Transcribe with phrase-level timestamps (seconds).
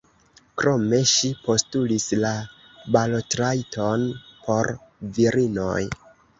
[0.61, 2.33] Krome ŝi postulis la
[2.97, 4.09] balotrajton
[4.49, 4.75] por
[5.21, 5.81] virinoj.